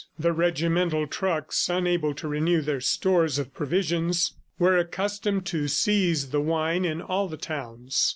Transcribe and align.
The 0.17 0.33
regimental 0.33 1.05
trucks, 1.05 1.69
unable 1.69 2.15
to 2.15 2.27
renew 2.27 2.61
their 2.61 2.81
stores 2.81 3.37
of 3.37 3.53
provisions, 3.53 4.33
were 4.57 4.75
accustomed 4.75 5.45
to 5.45 5.67
seize 5.67 6.31
the 6.31 6.41
wine 6.41 6.85
in 6.85 7.03
all 7.03 7.27
the 7.27 7.37
towns. 7.37 8.09